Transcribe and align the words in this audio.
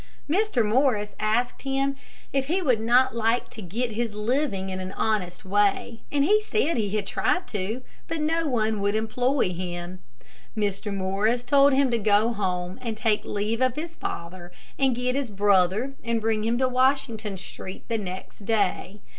Mr. 0.27 0.65
Morris 0.65 1.15
asked 1.19 1.61
him 1.61 1.95
if 2.33 2.47
he 2.47 2.59
would 2.59 2.79
not 2.81 3.15
like 3.15 3.51
to 3.51 3.61
get 3.61 3.91
his 3.91 4.15
living 4.15 4.71
in 4.71 4.79
an 4.79 4.91
honest 4.93 5.45
way, 5.45 6.01
and 6.11 6.23
he 6.25 6.41
said 6.41 6.75
he 6.75 6.89
had 6.95 7.05
tried 7.05 7.47
to, 7.47 7.83
but 8.07 8.19
no 8.19 8.47
one 8.47 8.81
would 8.81 8.95
employ 8.95 9.53
him. 9.53 9.99
Mr. 10.57 10.91
Morris 10.91 11.43
told 11.43 11.71
him 11.73 11.91
to 11.91 11.99
go 11.99 12.33
home 12.33 12.79
and 12.81 12.97
take 12.97 13.23
leave 13.25 13.61
of 13.61 13.75
his 13.75 13.95
father 13.95 14.51
and 14.79 14.95
get 14.95 15.13
his 15.13 15.29
brother 15.29 15.93
and 16.03 16.19
bring 16.19 16.43
him 16.45 16.57
to 16.57 16.67
Washington 16.67 17.37
street 17.37 17.87
the 17.87 17.99
next 17.99 18.39
day. 18.43 19.01